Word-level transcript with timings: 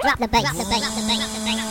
Drop 0.00 0.18
the 0.18 0.28
bass. 0.28 0.42
Drop 0.42 0.56
the 0.56 0.64
bass. 0.64 0.88
The 0.88 1.04
bass. 1.06 1.28
The 1.34 1.40
bass. 1.44 1.68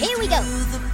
Here 0.00 0.18
we 0.18 0.26
go. 0.28 0.91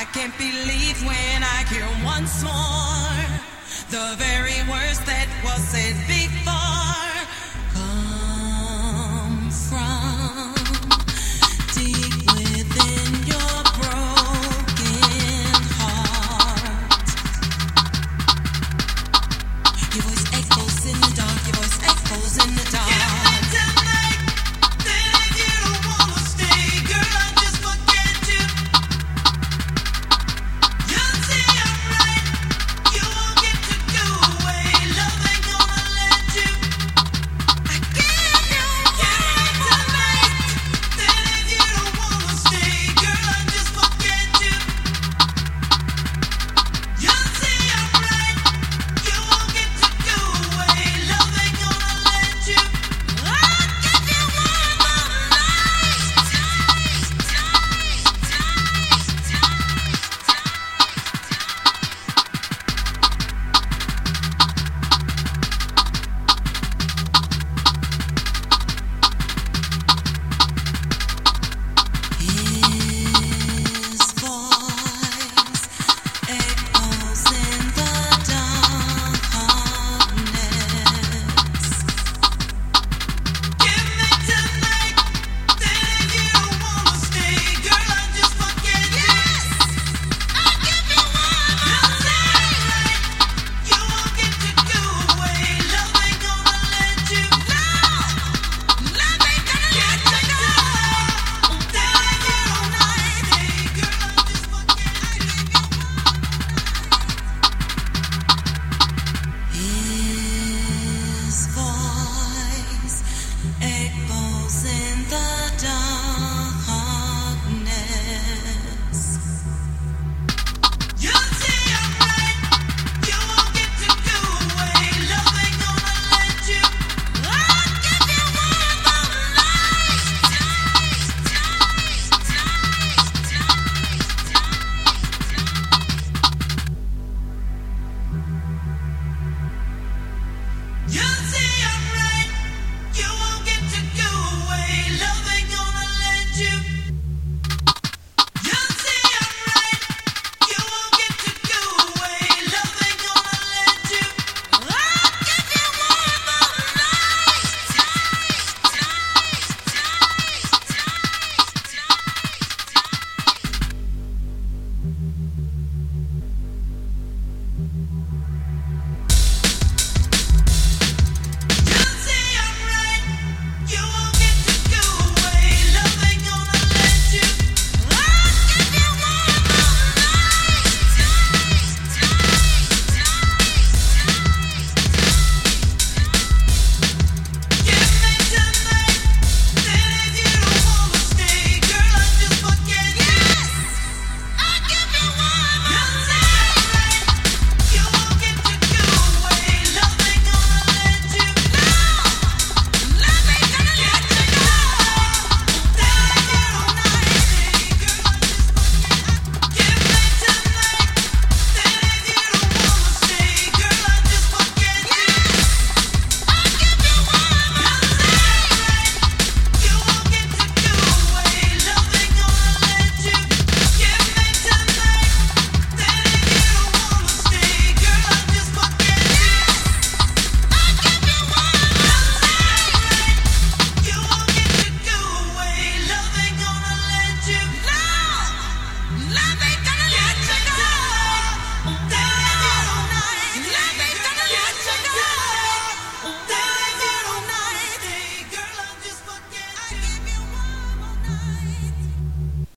I 0.00 0.04
can't 0.04 0.32
believe 0.38 0.96
when 1.04 1.42
I 1.44 1.62
hear 1.68 1.86
once 2.02 2.42
more 2.42 3.20
the 3.90 4.16
very 4.16 4.56
words 4.70 4.98
that 5.04 5.28
was 5.44 5.60
said 5.68 5.94
before. 6.08 6.39